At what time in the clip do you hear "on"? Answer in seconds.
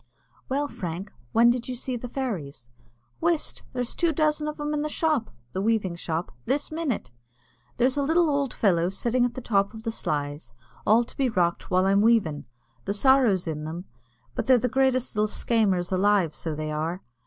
9.25-9.33